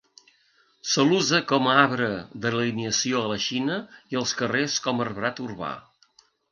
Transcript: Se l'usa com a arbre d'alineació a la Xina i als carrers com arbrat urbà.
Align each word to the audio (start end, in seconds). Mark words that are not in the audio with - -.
Se 0.93 1.03
l'usa 1.09 1.41
com 1.51 1.69
a 1.73 1.75
arbre 1.83 2.09
d'alineació 2.47 3.23
a 3.27 3.31
la 3.35 3.39
Xina 3.49 3.79
i 4.15 4.21
als 4.23 4.37
carrers 4.43 4.83
com 4.89 5.07
arbrat 5.09 5.49
urbà. 5.51 5.75